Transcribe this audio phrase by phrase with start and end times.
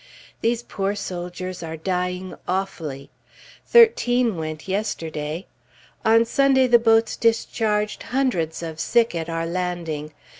[0.41, 3.11] These poor soldiers are dying awfully.
[3.67, 5.45] Thirteen went yesterday.
[6.03, 10.11] On Sunday the boats discharged hundreds of sick at our landing.